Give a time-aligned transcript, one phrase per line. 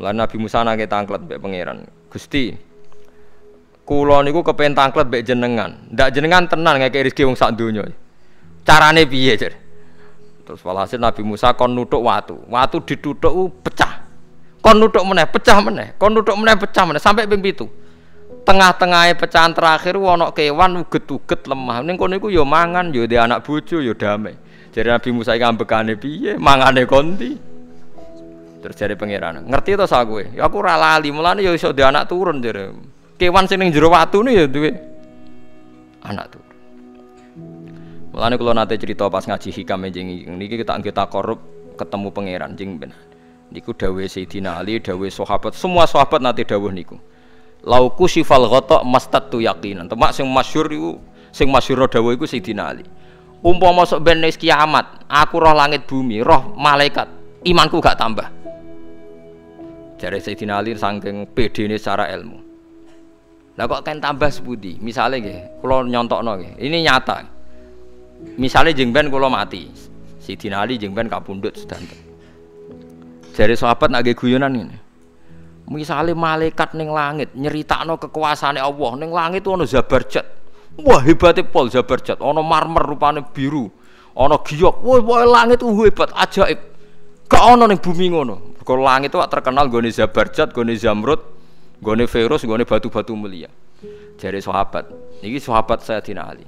[0.00, 1.84] Lan Nabi Musa nake tangklet mbek pangeran.
[2.08, 2.56] Gusti,
[3.84, 5.84] kula niku kepen tangklet mbek jenengan.
[5.92, 7.84] Ndak jenengan tenan ngeke rezeki wong sak donya.
[8.64, 9.52] Carane piye, Jar?
[10.48, 12.40] Terus walhasil Nabi Musa kon nutuk watu.
[12.48, 14.00] Watu ditutuk pecah.
[14.64, 15.92] Kon nutuk meneh, pecah meneh.
[16.00, 17.66] Kon nutuk meneh, pecah meneh sampai ping 7.
[18.42, 21.84] Tengah-tengahnya pecahan terakhir wono kewan uget-uget lemah.
[21.86, 24.34] Ning kono iku ya mangan, ya anak bojo, ya damai.
[24.72, 26.40] Jadi Nabi Musa iki ambekane piye?
[26.40, 27.51] Mangane konti.
[28.62, 30.22] Terus jadi pangeran, ngerti to sak kowe?
[30.22, 32.70] Ya aku ora lali, mulane ya iso anak turun jare.
[33.18, 34.70] Kewan sing ning jero watu ya duwe
[36.06, 36.50] anak turun.
[38.14, 41.42] Mulane kula nate cerita pas ngaji hikam jeng niki kita kita korup
[41.74, 42.94] ketemu pangeran jeng ben.
[43.50, 46.96] Niku dawuh Sayyidina Ali, dawuh sahabat, semua sahabat nate dawuh niku.
[47.66, 49.90] Lauku sifal ghata mastatu yaqinan.
[49.90, 50.90] Temak sing masyhur iku
[51.34, 52.86] sing masyhur dawuh iku Sayyidina Ali.
[53.42, 57.10] Umpama sok ben kiamat, aku roh langit bumi, roh malaikat,
[57.42, 58.41] imanku gak tambah.
[60.02, 62.42] Jare Sayyidina Ali saking pedene secara ilmu.
[63.54, 64.74] Lah kok kan tambah sepundi?
[64.82, 66.58] Misale nggih, kula nyontokno nggih.
[66.58, 67.22] Ini nyata.
[68.34, 69.70] Misale jeng ben kula mati.
[70.18, 71.94] Sayyidina Ali jeng ben kapundhut sedanten.
[73.30, 74.76] Jare sahabat nak guyonan ngene.
[75.70, 80.26] Misale malaikat ning langit nyeritakno kekuasaane Allah, ning langit ono Zabarjat.
[80.82, 83.70] Wah hebatnya pol Zabarjat, ono marmer rupane biru,
[84.18, 84.82] ono giok.
[84.82, 86.58] Wah, wah langit itu hebat, ajaib.
[87.30, 88.51] Gak ono ning bumi ngono.
[88.62, 91.18] Kalau langit itu terkenal gone Zabarjat, gone Zamrud,
[91.82, 93.50] gone Ferus, gone batu-batu mulia.
[94.18, 94.86] Jadi sahabat,
[95.22, 96.46] ini sahabat saya Tina Ali.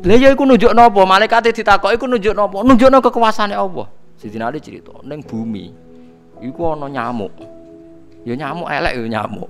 [0.00, 1.04] Lah ya iku nunjuk napa?
[1.04, 2.64] Malaikat ditakoki iku nunjuk napa?
[2.64, 3.84] Nunjukno kekuasaane Allah.
[4.16, 5.72] Sidina Ali cerita, ning bumi
[6.40, 7.32] iku ana nyamuk.
[8.24, 9.48] Ya nyamuk elek ya nyamuk.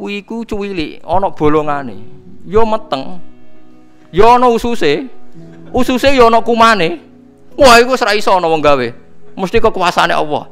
[0.00, 2.00] Kuwi iku cuwilik, ana bolongane.
[2.48, 3.20] Ya meteng.
[4.08, 5.12] Ya ana ususe.
[5.76, 7.04] Ususe ya ana kumane.
[7.60, 8.88] Wah iku ora iso ana wong gawe.
[9.36, 10.50] Mesti kekuasaane Allah.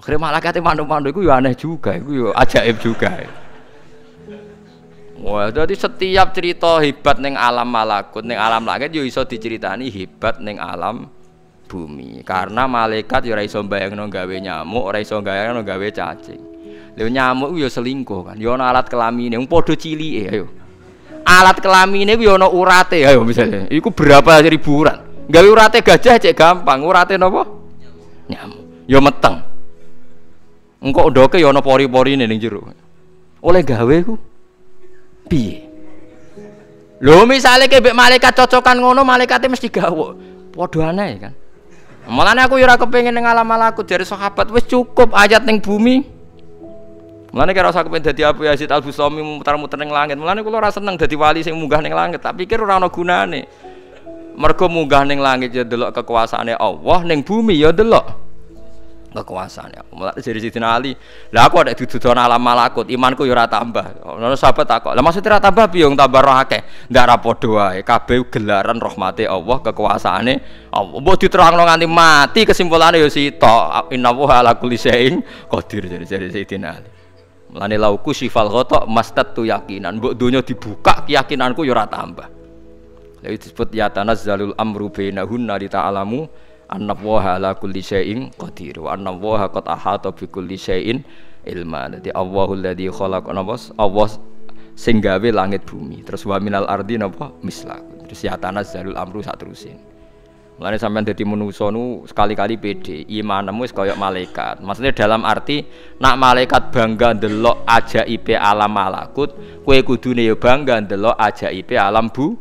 [0.00, 3.20] Akhirnya malaikat mandu-mandu iku ya aneh juga, iku ya ajaib juga.
[5.20, 10.40] Wah, jadi setiap cerita hebat neng alam malakut, neng alam langit yo iso diceritani hebat
[10.40, 11.12] neng alam
[11.68, 12.24] bumi.
[12.24, 16.40] Karena malaikat yo ora iso bayangno gawe nyamuk, ora iso bayangno gawe cacing.
[16.96, 20.48] Lha nyamuk yo selingkuh kan, yo alat kelamine, wong padha cilike ayo.
[21.28, 23.68] Alat kelamine yo ana urate ayo misalnya.
[23.68, 25.09] Iku berapa ribuan.
[25.30, 27.46] Gawe urate gajah cek gampang, urate napa?
[28.26, 28.90] Nyamuk.
[28.90, 29.46] Yo meteng.
[30.82, 32.66] Engkok ndoke yo ana pori-porine ning jero.
[33.38, 34.18] Oleh gawe ku
[35.30, 35.70] piye?
[37.00, 40.08] Lho misale kebek malaikat cocokan ngono, malaikate mesti gawe.
[40.50, 41.32] Padha aneh kan.
[42.10, 43.24] Mulane aku yo ora kepengin ning
[43.86, 46.02] dari sahabat wis cukup ayat ning bumi.
[47.30, 50.18] Mulane kira usah kepengin Abu Yazid Al Bustami muter-muter ning langit.
[50.18, 53.69] Mulane kula ora seneng dadi wali sing munggah ning langit, tak pikir ora ana gunane.
[54.40, 58.32] Mergo munggah ning langit ya delok kekuasaane Allah, ning bumi ya delok
[59.10, 59.82] kekuasaan ya.
[59.90, 60.94] Mulai dari Sidina Ali,
[61.34, 64.06] lah aku ada duduk alam malakut, imanku yo ora tambah.
[64.06, 66.88] Ono sahabat takok, lah maksudnya ora tambah piye tambah roh akeh?
[66.88, 70.34] Ndak ra padha wae, kabeh gelaran rahmate Allah, kekuasaane
[70.72, 70.96] Allah.
[71.02, 73.50] Mbok diterangno nganti mati kesimpulannya yo sito,
[73.92, 75.20] innahu ala kulli syai'in
[75.50, 76.88] qadir dari Sidina Ali.
[77.50, 82.39] Mulane lauku sifal ghata mastatu yakinan, mbok donya dibuka keyakinanku yo ora tambah.
[83.20, 86.24] Lalu disebut ya tanazzalul amru bainahunna li ta'lamu
[86.72, 91.04] anna waha ala kulli syai'in qadir wa anna waha qad ahata bi kulli syai'in
[91.44, 91.92] ilma.
[91.92, 94.08] Dadi Allahul ladzi khalaq napa Allah
[94.72, 97.28] sing gawe langit bumi terus wa minal ardi napa?
[97.44, 99.90] Mislah terus ya tanazzalul amru sak terusin
[100.60, 104.60] Mulane sampean dadi manusa nu sekali-kali pede, imanmu wis kaya malaikat.
[104.60, 105.64] Maksudnya dalam arti
[105.96, 109.32] nak malaikat bangga ndelok ajaibe alam malakut,
[109.64, 112.36] kowe kudune ya bangga ndelok ajaibe alam bu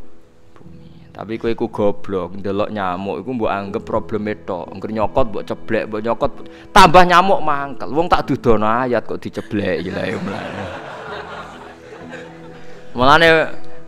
[1.20, 4.56] tapi kowe iku goblok, ndelok nyamuk iku mbok anggap problem itu.
[4.72, 6.32] Engger nyokot mbok ceblek, mbok nyokot
[6.72, 7.92] tambah nyamuk mangkel.
[7.92, 10.64] Wong tak dudono ayat kok diceblek lha mulane.
[12.96, 13.28] Mulane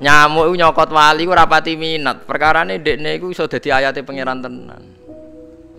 [0.03, 2.27] nyamuk iku nyokot wali ku rapati minat.
[2.27, 4.83] Perkarane ndekne iku iso dadi ayate pangeran tenan.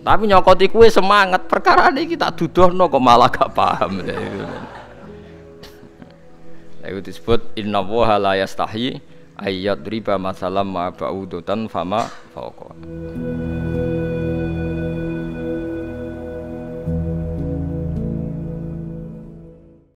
[0.01, 4.01] Tapi nyokot iku semangat, perkarane iki tak dudono kok malah gak paham.
[6.81, 12.73] Itu disebut inna wa la yastahi ayat riba masalam ma ba'udutan fama fauqa